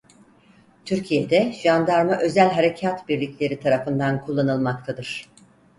[0.85, 5.29] Türkiye'de Jandarma Özel Harekât birlikleri tarafından kullanılmaktadır.